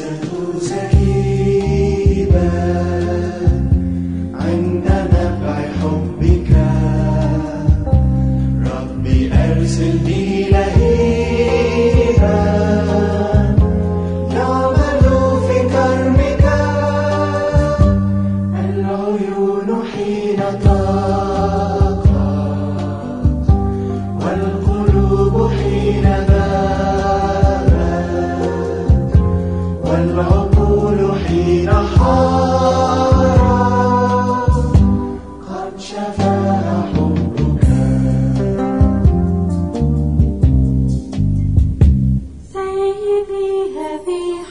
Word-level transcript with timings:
صرت 0.00 0.62
سكيبا. 0.62 2.50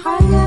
I 0.09 0.38